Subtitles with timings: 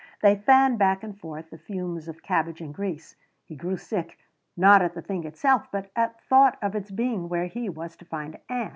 [0.23, 3.15] They fanned back and forth the fumes of cabbage and grease.
[3.45, 4.17] He grew sick,
[4.57, 8.05] not at the thing itself, but at thought of its being where he was to
[8.05, 8.69] find Ann.